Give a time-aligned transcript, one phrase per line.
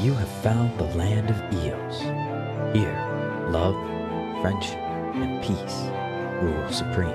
[0.00, 2.00] you have found the land of Eos.
[2.72, 2.96] Here,
[3.50, 3.74] love,
[4.40, 4.78] friendship,
[5.14, 5.90] and peace
[6.40, 7.10] rule supreme.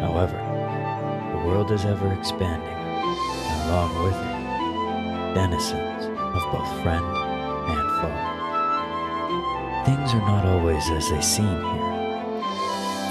[0.00, 0.36] However,
[1.30, 7.04] the world is ever expanding, and along with it, denizens of both friend
[7.70, 8.32] and foe.
[9.86, 11.92] Things are not always as they seem here.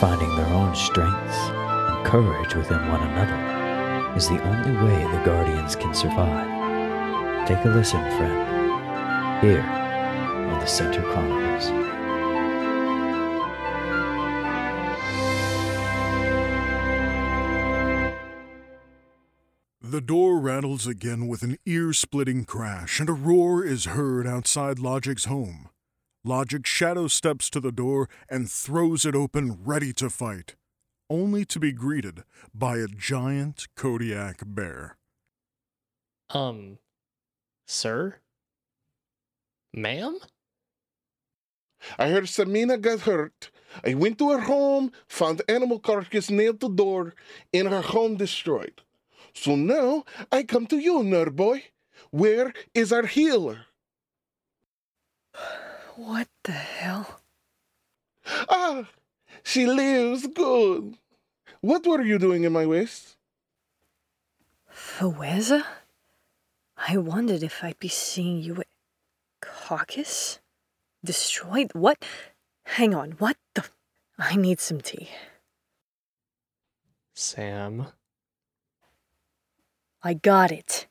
[0.01, 5.77] Finding their own strengths and courage within one another is the only way the Guardians
[5.77, 6.60] can survive.
[7.51, 11.67] Take a listen, friend, here on the Center Chronicles.
[19.81, 24.79] The door rattles again with an ear splitting crash, and a roar is heard outside
[24.79, 25.67] Logic's home.
[26.23, 30.55] Logic shadow steps to the door and throws it open, ready to fight,
[31.09, 32.23] only to be greeted
[32.55, 34.95] by a giant Kodiak bear.
[36.29, 36.77] Um,
[37.71, 38.15] sir?
[39.73, 40.19] Ma'am?
[41.97, 43.49] I heard Samina got hurt.
[43.83, 47.15] I went to her home, found animal carcass nailed to door,
[47.53, 48.81] and her home destroyed.
[49.33, 51.63] So now I come to you, nerd boy.
[52.11, 53.65] Where is our healer?
[55.95, 57.21] What the hell?
[58.49, 58.89] Ah,
[59.43, 60.97] she lives good.
[61.61, 63.15] What were you doing in my waste?
[64.69, 65.65] Faweza?
[66.87, 68.67] I wondered if I'd be seeing you at
[69.41, 70.39] Caucus?
[71.03, 71.71] Destroyed?
[71.73, 72.03] What?
[72.65, 73.65] Hang on, what the?
[74.17, 75.09] I need some tea.
[77.13, 77.87] Sam.
[80.01, 80.87] I got it.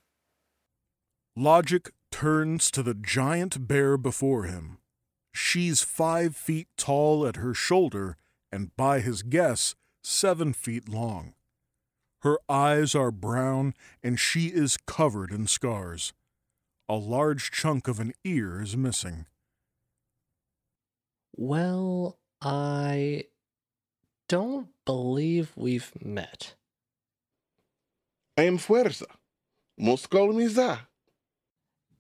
[1.37, 4.79] Logic turns to the giant bear before him.
[5.33, 8.17] She's five feet tall at her shoulder
[8.53, 11.35] and, by his guess, seven feet long.
[12.23, 16.13] Her eyes are brown and she is covered in scars.
[16.89, 19.27] A large chunk of an ear is missing.
[21.37, 23.25] Well, I
[24.29, 26.55] don't believe we've met.
[28.37, 29.07] I am Fuerza.
[29.79, 30.89] Most call me Za.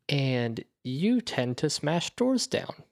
[0.09, 2.85] And you tend to smash doors down.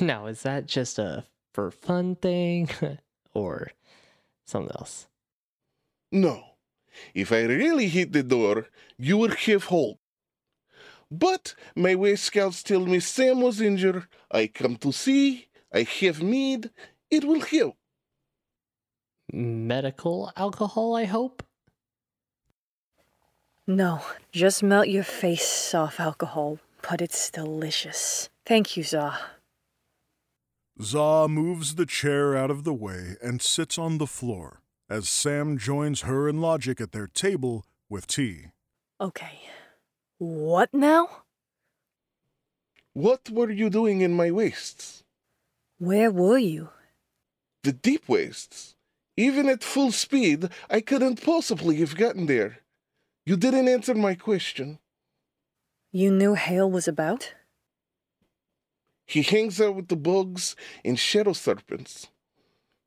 [0.00, 2.68] Now, is that just a for fun thing
[3.34, 3.70] or
[4.44, 5.06] something else?
[6.10, 6.42] No.
[7.14, 9.98] If I really hit the door, you would have hold.
[11.10, 14.06] But my way scouts tell me Sam was injured.
[14.30, 15.48] I come to see.
[15.72, 16.70] I have mead.
[17.10, 17.76] It will heal.
[19.32, 21.42] Medical alcohol, I hope?
[23.66, 28.28] No, just melt your face off alcohol, but it's delicious.
[28.44, 29.18] Thank you, Za.
[30.82, 34.60] Za moves the chair out of the way and sits on the floor
[34.94, 38.50] as Sam joins her and Logic at their table with tea.
[39.00, 39.40] Okay.
[40.18, 41.24] What now?
[42.92, 45.02] What were you doing in my wastes?
[45.78, 46.68] Where were you?
[47.64, 48.76] The deep wastes.
[49.16, 52.58] Even at full speed, I couldn't possibly have gotten there.
[53.26, 54.78] You didn't answer my question.
[55.90, 57.34] You knew Hale was about?
[59.06, 60.54] He hangs out with the bugs
[60.84, 62.06] and shadow serpents.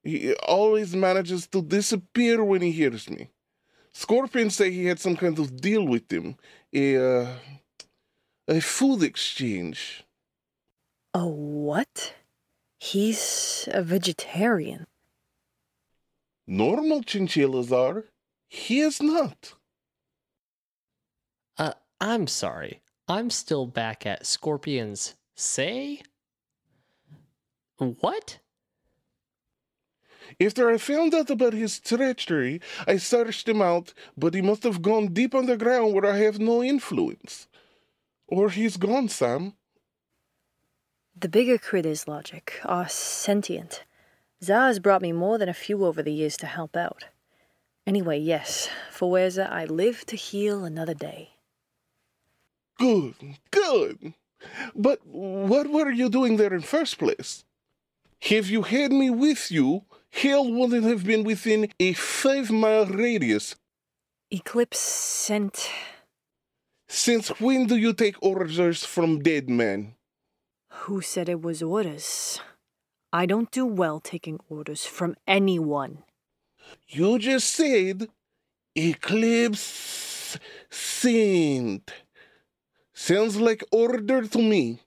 [0.07, 3.29] He always manages to disappear when he hears me.
[3.91, 6.38] Scorpions say he had some kind of deal with him,
[6.73, 7.34] a uh,
[8.47, 10.06] a food exchange.
[11.13, 12.13] A what?
[12.79, 14.88] He's a vegetarian.
[16.47, 18.06] Normal chinchillas are.
[18.47, 19.56] He is not.
[21.57, 22.79] Uh, I'm sorry.
[23.09, 26.01] I'm still back at Scorpion's say?
[27.78, 28.40] What?
[30.40, 34.82] After I found out about his treachery, I searched him out, but he must have
[34.82, 37.48] gone deep underground where I have no influence.
[38.28, 39.54] Or he's gone, Sam.
[41.20, 43.84] The bigger critters, Logic, are sentient.
[44.44, 47.06] Za has brought me more than a few over the years to help out.
[47.88, 51.32] Anyway, yes, Faweza, I live to heal another day.
[52.78, 53.16] Good,
[53.50, 54.14] good.
[54.76, 57.46] But what were you doing there in first place?
[58.23, 63.56] Have you had me with you, Hale wouldn't have been within a five mile radius.
[64.32, 65.70] Eclipse sent.
[66.88, 69.96] Since when do you take orders from dead men?
[70.88, 72.40] Who said it was orders?
[73.12, 76.04] I don't do well taking orders from anyone.
[76.88, 78.09] You just said
[78.76, 80.38] Eclipse
[80.70, 81.92] sent.
[82.94, 84.82] Sounds like order to me.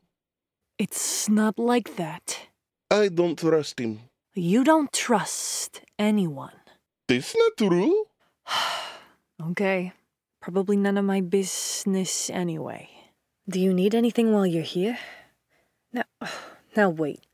[0.79, 2.49] It's not like that.
[2.91, 4.01] I don't trust him.
[4.35, 6.55] You don't trust anyone.
[7.09, 8.07] That's not true.
[9.41, 9.95] Okay,
[10.43, 12.91] probably none of my business anyway.
[13.49, 14.99] Do you need anything while you're here?
[15.95, 16.05] Now,
[16.77, 17.25] now wait.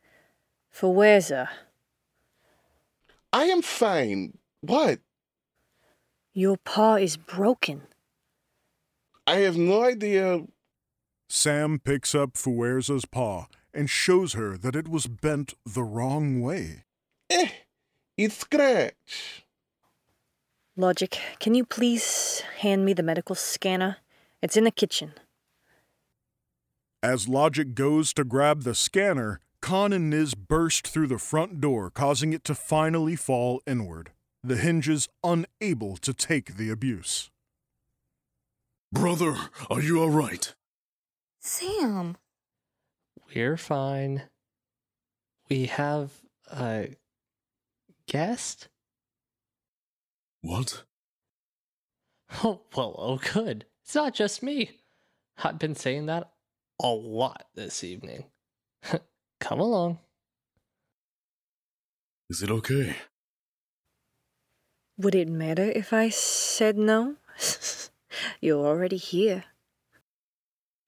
[0.73, 1.49] Fuerza,
[3.33, 4.39] I am fine.
[4.61, 5.01] What?
[6.37, 7.81] your paw is broken.
[9.27, 10.43] I have no idea.
[11.31, 16.85] Sam picks up Fuerza's paw and shows her that it was bent the wrong way.
[17.29, 17.49] Eh,
[18.17, 19.45] it's scratch.
[20.77, 23.99] Logic, can you please hand me the medical scanner?
[24.43, 25.15] It's in the kitchen.
[27.03, 31.91] As Logic goes to grab the scanner, Khan and Niz burst through the front door,
[31.91, 34.13] causing it to finally fall inward,
[34.45, 37.31] the hinges unable to take the abuse.
[38.93, 39.37] Brother,
[39.69, 40.55] are you alright?
[41.41, 42.17] Sam,
[43.35, 44.23] We're fine.
[45.49, 46.11] We have
[46.53, 46.97] a
[48.07, 48.69] guest?
[50.41, 50.85] What?
[52.43, 53.67] Oh, well, oh, good.
[53.85, 54.71] It's not just me.
[55.43, 56.31] I've been saying that
[56.83, 58.25] a lot this evening.
[59.41, 59.99] Come along.
[62.29, 62.97] Is it okay?
[64.99, 67.17] Would it matter if I said no?
[68.41, 69.45] You're already here.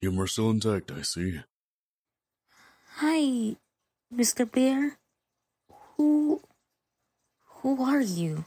[0.01, 1.41] Humor still intact, I see.
[2.95, 3.55] hi,
[4.13, 4.49] Mr.
[4.49, 4.97] Bear.
[5.97, 6.41] Who.
[7.61, 8.45] Who are you?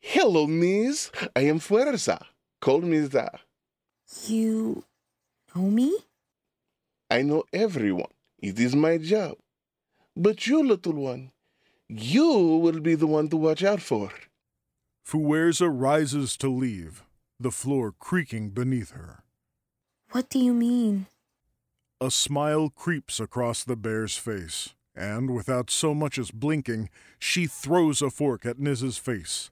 [0.00, 1.12] Hello, Miss.
[1.36, 2.20] I am Fuerza.
[2.60, 3.40] Call me that.
[4.26, 4.84] You.
[5.54, 5.96] know me?
[7.08, 8.10] I know everyone.
[8.38, 9.36] It is my job.
[10.16, 11.30] But you, little one,
[11.88, 14.10] you will be the one to watch out for.
[15.06, 17.04] Fuerza rises to leave,
[17.38, 19.22] the floor creaking beneath her.
[20.10, 21.06] What do you mean?
[22.00, 28.02] A smile creeps across the bear's face, and without so much as blinking, she throws
[28.02, 29.50] a fork at Niz's face.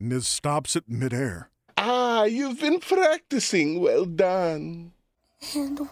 [0.00, 1.50] Niz stops it midair.
[1.76, 3.80] Ah, you've been practicing.
[3.80, 4.92] Well done.
[5.54, 5.88] And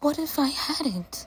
[0.00, 1.26] what if I hadn't?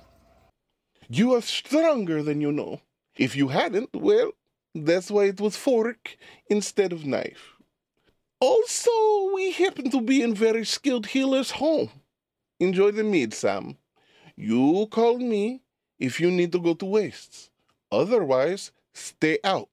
[1.07, 2.81] You are stronger than you know.
[3.17, 4.31] If you hadn't, well,
[4.73, 6.17] that's why it was fork
[6.49, 7.53] instead of knife.
[8.39, 11.89] Also, we happen to be in very skilled healer's home.
[12.59, 13.77] Enjoy the mead, Sam.
[14.35, 15.61] You call me
[15.99, 17.49] if you need to go to wastes.
[17.91, 19.69] Otherwise, stay out.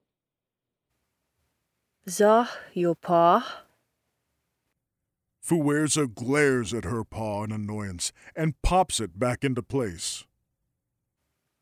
[2.08, 3.62] Za, your paw?
[5.44, 10.24] Fuerza glares at her paw in annoyance and pops it back into place.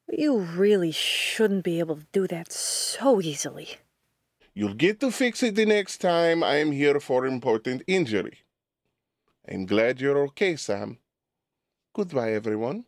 [0.08, 3.78] You really shouldn't be able to do that so easily.
[4.54, 8.38] You'll get to fix it the next time I am here for important injury.
[9.48, 10.98] I'm glad you're okay, Sam.
[11.94, 12.86] Goodbye, everyone.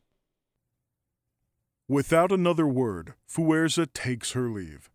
[1.88, 4.90] Without another word, Fuerza takes her leave.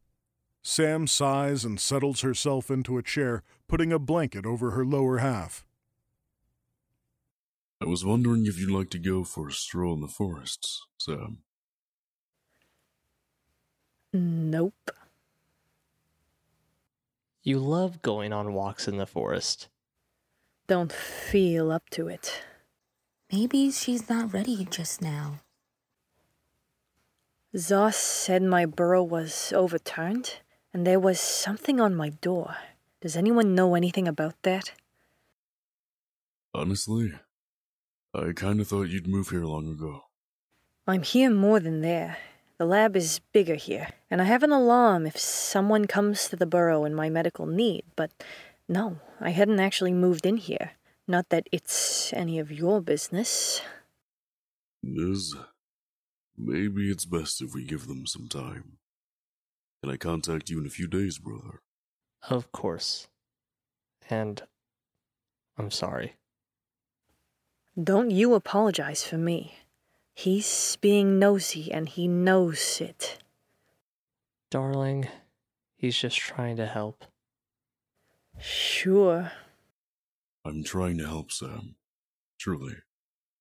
[0.63, 5.65] Sam sighs and settles herself into a chair, putting a blanket over her lower half.
[7.81, 11.39] I was wondering if you'd like to go for a stroll in the forests, Sam.
[14.11, 14.91] Nope.
[17.43, 19.67] You love going on walks in the forest.
[20.67, 22.41] Don't feel up to it.
[23.31, 25.39] Maybe she's not ready just now.
[27.57, 30.35] Zoss said my burrow was overturned,
[30.71, 32.55] and there was something on my door.
[33.01, 34.73] Does anyone know anything about that?
[36.53, 37.13] Honestly,
[38.13, 40.03] I kinda thought you'd move here long ago.
[40.85, 42.17] I'm here more than there.
[42.59, 46.45] The lab is bigger here, and I have an alarm if someone comes to the
[46.45, 48.11] burrow in my medical need, but
[48.67, 50.73] no, I hadn't actually moved in here.
[51.07, 53.61] Not that it's any of your business.
[54.83, 55.35] Liz,
[56.37, 58.77] maybe it's best if we give them some time.
[59.81, 61.61] Can I contact you in a few days, brother?
[62.29, 63.07] Of course.
[64.09, 64.41] And
[65.57, 66.15] I'm sorry.
[67.81, 69.55] Don't you apologize for me.
[70.15, 73.19] He's being nosy and he knows it.
[74.49, 75.07] Darling,
[75.75, 77.05] he's just trying to help.
[78.39, 79.31] Sure.
[80.43, 81.75] I'm trying to help Sam.
[82.39, 82.77] Truly.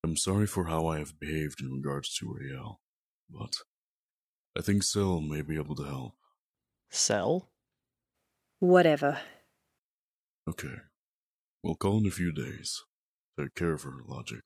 [0.04, 2.80] I'm sorry for how I have behaved in regards to Rael,
[3.30, 3.56] but
[4.56, 6.12] I think Sel may be able to help.
[6.90, 7.48] Sell?
[8.58, 9.18] Whatever.
[10.48, 10.76] Okay.
[11.62, 12.84] We'll call in a few days.
[13.38, 14.40] Take care of her, Logic.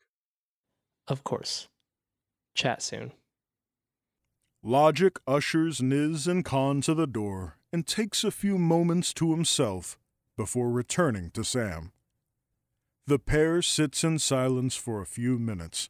[1.06, 1.68] Of course.
[2.54, 3.12] Chat soon.
[4.62, 9.98] Logic ushers Niz and Khan to the door and takes a few moments to himself
[10.36, 11.92] before returning to Sam.
[13.06, 15.88] The pair sits in silence for a few minutes,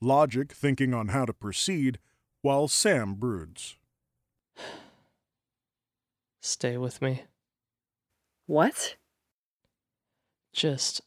[0.00, 1.98] Logic thinking on how to proceed
[2.44, 3.76] while Sam broods.
[6.42, 7.22] Stay with me.
[8.46, 8.96] What?
[10.52, 11.00] Just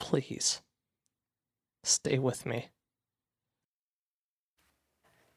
[0.00, 0.60] please
[1.84, 2.70] Stay with me.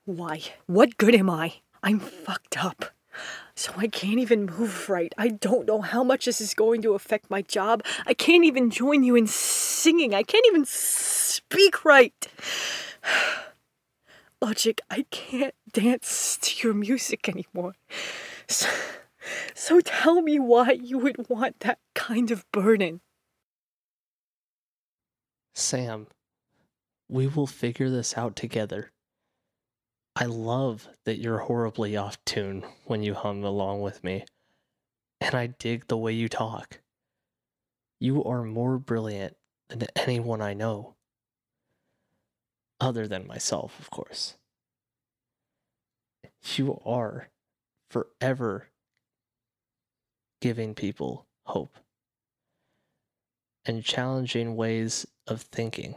[0.06, 0.42] Why?
[0.66, 1.62] What good am I?
[1.84, 2.86] I'm fucked up.
[3.54, 5.14] So I can't even move right.
[5.16, 7.84] I don't know how much this is going to affect my job.
[8.08, 10.16] I can't even join you in singing.
[10.16, 12.28] I can't even speak right.
[14.42, 17.76] Logic, I can't dance to your music anymore.
[18.48, 18.70] So,
[19.54, 23.02] so tell me why you would want that kind of burden.
[25.54, 26.08] Sam,
[27.10, 28.92] we will figure this out together.
[30.16, 34.26] I love that you're horribly off tune when you hum along with me,
[35.20, 36.80] and I dig the way you talk.
[38.00, 39.36] You are more brilliant
[39.70, 40.96] than anyone I know.
[42.80, 44.38] Other than myself, of course.
[46.56, 47.30] You are
[47.92, 48.68] forever
[50.42, 51.78] giving people hope
[53.66, 55.96] and challenging ways of thinking.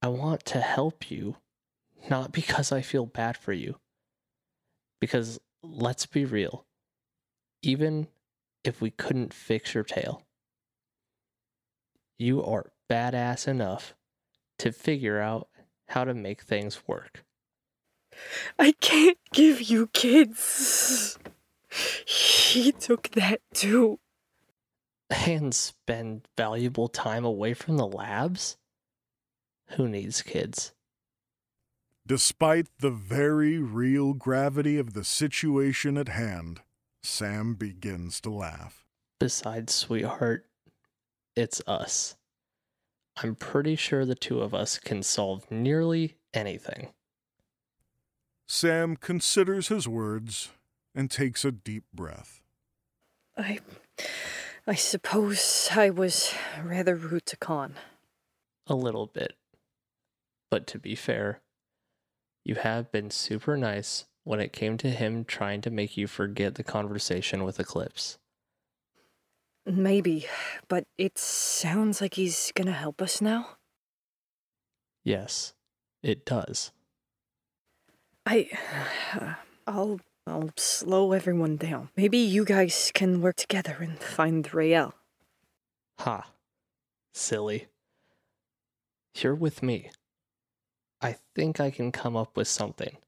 [0.00, 1.36] I want to help you,
[2.08, 3.76] not because I feel bad for you.
[5.00, 6.64] Because let's be real,
[7.62, 8.08] even
[8.64, 10.22] if we couldn't fix your tail,
[12.18, 13.94] you are badass enough
[14.58, 15.48] to figure out
[15.88, 17.24] how to make things work.
[18.58, 21.18] I can't give you kids.
[22.06, 24.00] He took that too.
[25.10, 28.56] And spend valuable time away from the labs?
[29.76, 30.72] Who needs kids?
[32.06, 36.60] Despite the very real gravity of the situation at hand,
[37.02, 38.86] Sam begins to laugh.
[39.20, 40.46] Besides, sweetheart,
[41.36, 42.16] it's us.
[43.22, 46.90] I'm pretty sure the two of us can solve nearly anything.
[48.46, 50.50] Sam considers his words
[50.94, 52.40] and takes a deep breath.
[53.36, 53.60] I.
[54.66, 57.74] I suppose I was rather rude to Khan.
[58.66, 59.32] A little bit.
[60.50, 61.40] But to be fair,
[62.44, 66.56] you have been super nice when it came to him trying to make you forget
[66.56, 68.18] the conversation with Eclipse.
[69.68, 70.26] Maybe,
[70.68, 73.56] but it sounds like he's gonna help us now.
[75.04, 75.52] Yes,
[76.02, 76.72] it does.
[78.24, 78.48] I.
[79.14, 79.34] Uh,
[79.66, 80.00] I'll.
[80.26, 81.88] I'll slow everyone down.
[81.96, 84.92] Maybe you guys can work together and find Rael.
[86.00, 86.30] Ha.
[87.14, 87.68] Silly.
[89.16, 89.90] You're with me.
[91.00, 92.98] I think I can come up with something.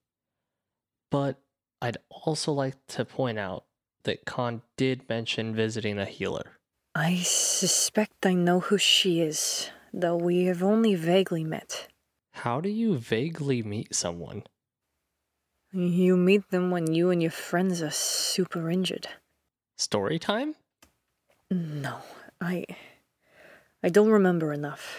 [1.11, 1.39] But
[1.83, 3.65] I'd also like to point out
[4.05, 6.59] that Khan did mention visiting a healer.
[6.95, 11.89] I suspect I know who she is, though we have only vaguely met.
[12.33, 14.45] How do you vaguely meet someone?
[15.73, 19.07] You meet them when you and your friends are super injured.
[19.77, 20.57] Story time?
[21.51, 21.99] No,
[22.41, 22.65] I.
[23.83, 24.97] I don't remember enough.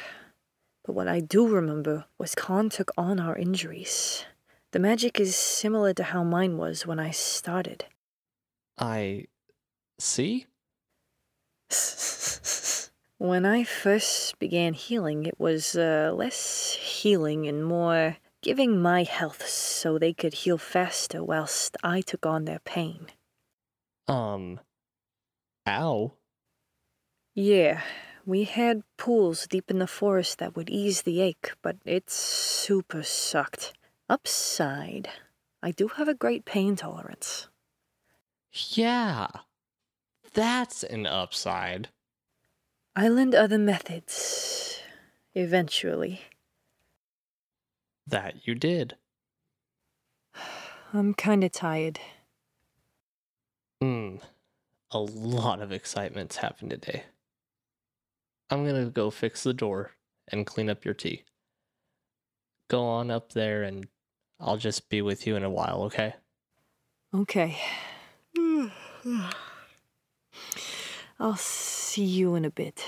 [0.84, 4.25] But what I do remember was Khan took on our injuries.
[4.72, 7.86] The magic is similar to how mine was when I started.
[8.81, 9.27] I
[10.00, 10.47] see?
[13.19, 19.47] when I first began healing, it was uh, less healing and more giving my health
[19.47, 23.07] so they could heal faster whilst I took on their pain.
[24.07, 24.59] Um.
[25.67, 26.13] Ow.
[27.35, 27.81] Yeah,
[28.25, 33.03] we had pools deep in the forest that would ease the ache, but it super
[33.03, 33.73] sucked.
[34.09, 35.07] Upside,
[35.61, 37.47] I do have a great pain tolerance.
[38.51, 39.27] Yeah.
[40.34, 41.89] That's an upside.
[42.96, 44.79] I learned other methods.
[45.34, 46.22] Eventually.
[48.05, 48.98] That you did.
[50.93, 52.00] I'm kinda tired.
[53.81, 54.17] Hmm.
[54.91, 57.03] A lot of excitement's happened today.
[58.50, 59.91] I'm gonna go fix the door
[60.27, 61.24] and clean up your tea.
[62.67, 63.88] Go on up there and
[64.39, 66.15] I'll just be with you in a while, okay?
[67.13, 67.58] Okay.
[71.20, 72.86] I'll see you in a bit.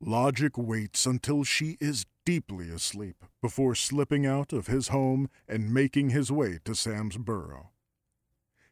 [0.00, 6.10] Logic waits until she is deeply asleep before slipping out of his home and making
[6.10, 7.70] his way to Sam's burrow.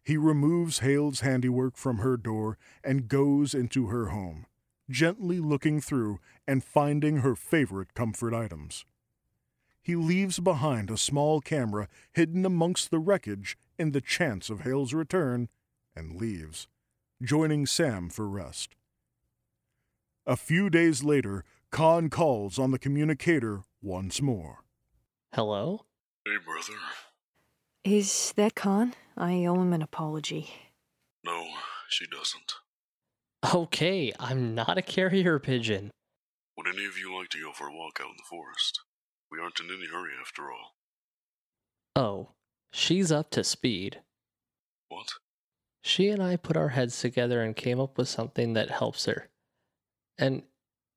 [0.02, 4.46] He removes Hale's handiwork from her door and goes into her home,
[4.88, 8.86] gently looking through and finding her favorite comfort items.
[9.82, 14.94] He leaves behind a small camera hidden amongst the wreckage in the chance of Hale's
[14.94, 15.48] return
[16.00, 16.66] and leaves,
[17.22, 18.74] joining Sam for rest.
[20.26, 24.64] A few days later, Khan calls on the communicator once more.
[25.34, 25.84] Hello?
[26.24, 26.80] Hey, brother.
[27.84, 28.94] Is that Khan?
[29.16, 30.50] I owe him an apology.
[31.24, 31.46] No,
[31.88, 32.54] she doesn't.
[33.54, 35.90] Okay, I'm not a carrier pigeon.
[36.56, 38.80] Would any of you like to go for a walk out in the forest?
[39.30, 40.74] We aren't in any hurry after all.
[41.94, 42.30] Oh,
[42.72, 44.00] she's up to speed.
[44.88, 45.08] What?
[45.82, 49.28] She and I put our heads together and came up with something that helps her.
[50.18, 50.42] And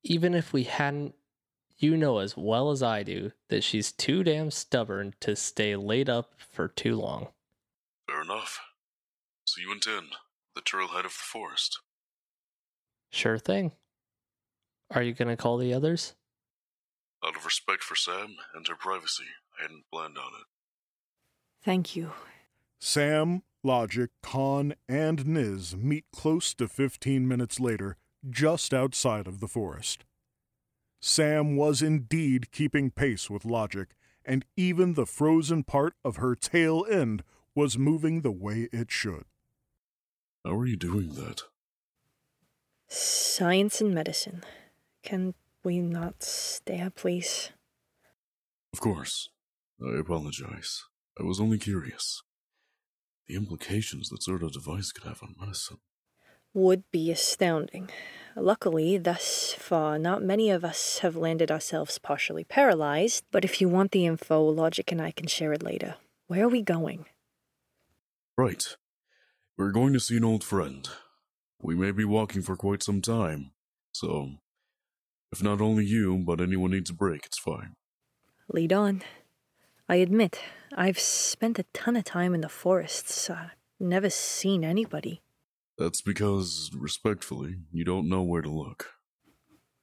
[0.04, 1.16] even if we hadn't,
[1.78, 6.10] you know as well as I do that she's too damn stubborn to stay laid
[6.10, 7.30] up for too long.
[8.08, 8.60] Fair enough.
[9.46, 10.08] So you intend
[10.56, 11.80] the trailhead of the forest?
[13.12, 13.72] Sure thing.
[14.92, 16.14] Are you going to call the others?
[17.26, 19.26] Out of respect for Sam and her privacy,
[19.58, 20.48] I hadn't planned on it.
[21.64, 22.12] Thank you.
[22.80, 27.98] Sam, Logic, Khan, and Niz meet close to 15 minutes later,
[28.30, 30.04] just outside of the forest.
[31.02, 36.86] Sam was indeed keeping pace with Logic, and even the frozen part of her tail
[36.90, 37.24] end
[37.56, 39.26] was moving the way it should.
[40.46, 41.44] How are you doing that?
[42.90, 44.44] Science and medicine.
[45.04, 47.52] Can we not stare, please?
[48.74, 49.30] Of course.
[49.82, 50.84] I apologize.
[51.20, 52.24] I was only curious.
[53.28, 55.78] The implications that sort of device could have on medicine.
[56.54, 57.90] Would be astounding.
[58.36, 63.70] Luckily, thus far, not many of us have landed ourselves partially paralyzed, but if you
[63.70, 65.96] want the info, Logic and I can share it later.
[66.28, 67.06] Where are we going?
[68.38, 68.76] Right.
[69.58, 70.88] We're going to see an old friend.
[71.62, 73.52] We may be walking for quite some time,
[73.94, 74.32] so
[75.32, 77.76] if not only you, but anyone needs a break, it's fine.
[78.50, 79.04] Lead on.
[79.90, 80.40] I admit,
[80.76, 83.30] I've spent a ton of time in the forests.
[83.30, 83.50] Uh,
[83.80, 85.22] never seen anybody.
[85.78, 88.92] That's because, respectfully, you don't know where to look.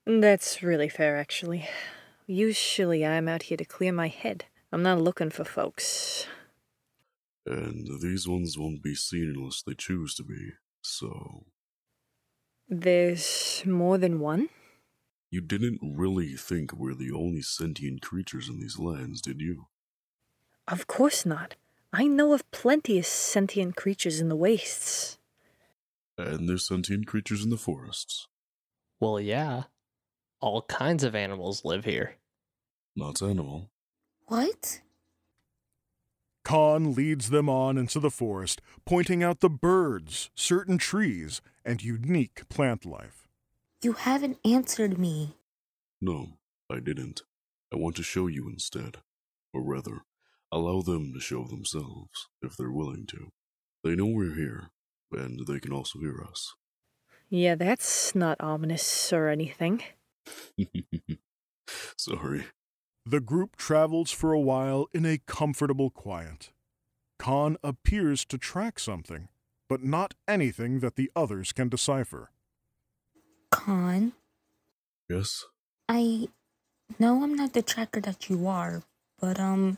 [0.07, 1.69] That's really fair, actually.
[2.27, 4.47] Usually I'm out here to clear my head.
[4.73, 6.27] I'm not looking for folks.
[7.45, 11.45] And these ones won't be seen unless they choose to be, so.
[12.69, 14.49] There's more than one?
[15.31, 19.67] You didn't really think we're the only sentient creatures in these lands, did you?
[20.71, 21.57] Of course not.
[21.93, 25.19] I know of plenty of sentient creatures in the wastes.
[26.17, 28.29] And there's sentient creatures in the forests.
[29.01, 29.65] Well, yeah.
[30.41, 32.17] All kinds of animals live here.
[32.95, 33.71] Not animal.
[34.27, 34.81] What?
[36.45, 42.49] Khan leads them on into the forest, pointing out the birds, certain trees, and unique
[42.49, 43.29] plant life.
[43.83, 45.37] You haven't answered me.
[46.01, 46.39] No,
[46.71, 47.23] I didn't.
[47.73, 48.99] I want to show you instead.
[49.53, 50.03] Or rather,
[50.53, 53.31] allow them to show themselves, if they're willing to.
[53.85, 54.71] They know we're here,
[55.13, 56.55] and they can also hear us.
[57.29, 59.83] Yeah, that's not ominous or anything.
[61.97, 62.47] Sorry.
[63.07, 66.51] The group travels for a while in a comfortable quiet.
[67.19, 69.29] Khan appears to track something,
[69.69, 72.31] but not anything that the others can decipher.
[73.51, 74.13] Khan,
[75.09, 75.45] Yes?
[75.89, 76.29] I
[77.01, 78.85] know I'm not the tracker that you are,
[79.21, 79.77] but um,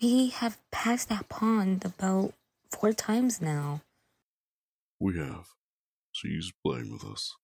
[0.00, 2.34] we have passed that pond about
[2.70, 3.80] four times now.
[5.00, 5.48] We have.
[6.12, 7.34] She's playing with us.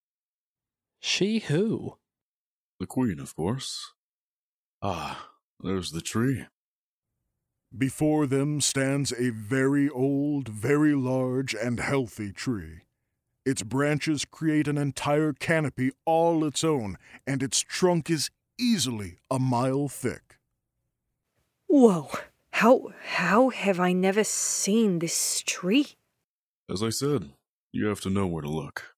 [1.00, 1.98] She who?
[2.78, 3.92] The queen, of course.
[4.82, 6.46] Ah, there's the tree.
[7.76, 12.80] Before them stands a very old, very large, and healthy tree.
[13.46, 19.38] Its branches create an entire canopy all its own, and its trunk is easily a
[19.38, 20.38] mile thick.
[21.68, 22.10] Whoa!
[22.60, 25.96] How how have I never seen this tree?
[26.70, 27.30] As I said,
[27.72, 28.94] you have to know where to look.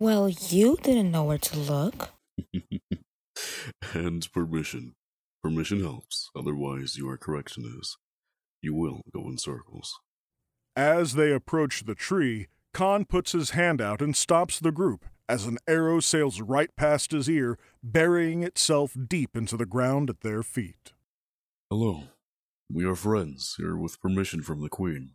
[0.00, 2.10] Well, you didn't know where to look.
[3.94, 4.96] and permission.
[5.44, 7.98] Permission helps, otherwise, you are correct, Niz.
[8.60, 10.00] You will go in circles.
[10.74, 15.46] As they approach the tree, Khan puts his hand out and stops the group as
[15.46, 20.42] an arrow sails right past his ear, burying itself deep into the ground at their
[20.42, 20.92] feet.
[21.70, 22.08] Hello.
[22.72, 25.10] We are friends, here with permission from the queen.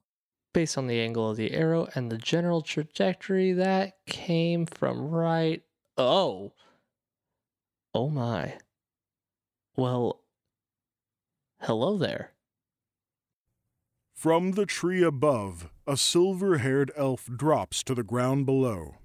[0.53, 5.63] Based on the angle of the arrow and the general trajectory, that came from right.
[5.97, 6.53] Oh.
[7.95, 8.57] Oh my.
[9.75, 10.21] Well,
[11.61, 12.33] hello there.
[14.13, 18.97] From the tree above, a silver haired elf drops to the ground below.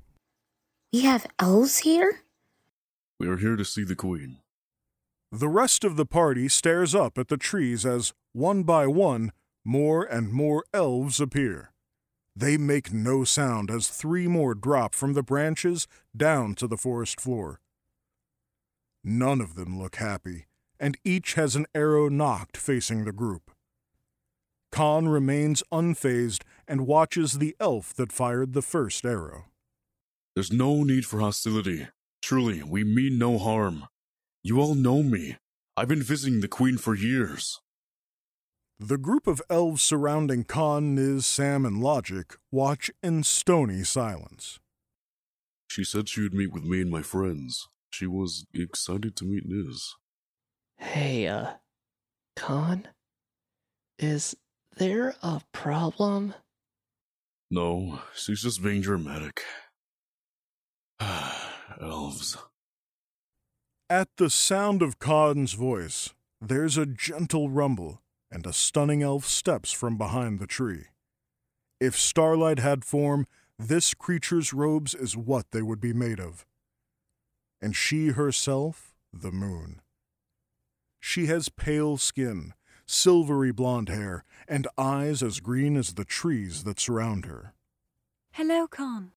[0.93, 2.21] We have elves here?
[3.19, 4.42] We are here to see the queen.
[5.35, 9.33] The rest of the party stares up at the trees as, one by one,
[9.65, 11.73] more and more elves appear.
[12.37, 17.19] They make no sound as three more drop from the branches down to the forest
[17.19, 17.63] floor.
[19.03, 23.51] None of them look happy, and each has an arrow knocked facing the group.
[24.71, 29.47] Khan remains unfazed and watches the elf that fired the first arrow.
[30.35, 31.89] There's no need for hostility.
[32.21, 33.89] Truly, we mean no harm.
[34.45, 35.37] You all know me.
[35.77, 37.61] I've been visiting the Queen for years.
[38.81, 44.59] The group of elves surrounding Khan, Niz, Sam, and Logic watch in stony silence.
[45.69, 47.69] She said she would meet with me and my friends.
[47.91, 49.91] She was excited to meet Niz.
[50.77, 51.53] Hey, uh,
[52.35, 52.89] Khan?
[54.01, 54.35] Is
[54.77, 56.35] there a problem?
[57.49, 59.43] No, she's just being dramatic.
[61.81, 62.37] Elves.
[63.93, 68.01] At the sound of Khan's voice, there's a gentle rumble,
[68.31, 70.85] and a stunning elf steps from behind the tree.
[71.79, 73.27] If starlight had form,
[73.59, 76.47] this creature's robes is what they would be made of.
[77.61, 79.83] And she herself, the moon.
[80.99, 82.55] She has pale skin,
[82.87, 87.53] silvery blonde hair, and eyes as green as the trees that surround her.
[88.31, 89.13] Hello, Khan.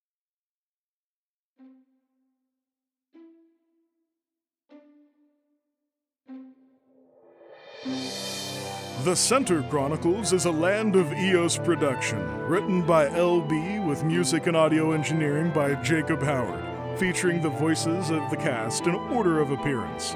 [7.85, 14.47] The Center Chronicles is a Land of Eos production, written by Elle Bee with music
[14.47, 19.51] and audio engineering by Jacob Howard, featuring the voices of the cast in order of
[19.51, 20.15] appearance.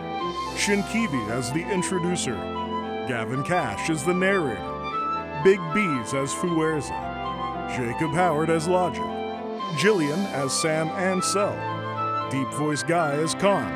[0.55, 2.34] Shinkibi as the introducer,
[3.08, 4.63] Gavin Cash as the narrator,
[5.43, 6.89] Big B's as Fuerza,
[7.77, 9.03] Jacob Howard as Logic,
[9.77, 11.53] Gillian as Sam Ansel,
[12.32, 13.71] Deep Voice Guy as Khan,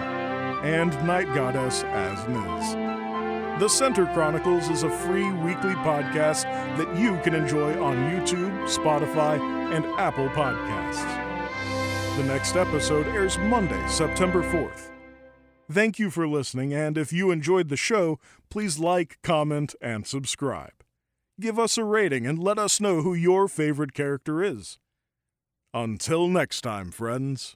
[0.66, 2.83] and Night Goddess as Niz.
[3.60, 9.40] The Center Chronicles is a free weekly podcast that you can enjoy on YouTube, Spotify,
[9.72, 12.18] and Apple Podcasts.
[12.18, 14.90] The next episode airs Monday, September 4th.
[15.72, 20.84] Thank you for listening, and if you enjoyed the show, please like, comment, and subscribe.
[21.40, 24.80] Give us a rating and let us know who your favorite character is.
[25.76, 27.56] Until next time, friends.